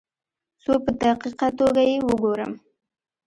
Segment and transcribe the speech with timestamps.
[0.63, 2.51] څو په دقیقه توګه یې وګورم.